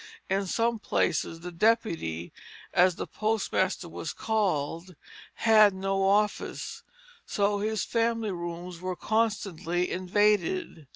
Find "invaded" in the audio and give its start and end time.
9.91-10.87